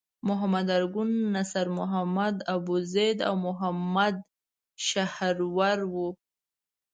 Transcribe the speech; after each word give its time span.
محمد 0.27 0.67
ارګون، 0.77 1.09
نصر 1.35 1.67
حامد 1.91 2.35
ابوزید 2.55 3.17
او 3.27 3.35
محمد 3.47 4.15
شحرور 4.87 5.77
وو. 5.93 6.07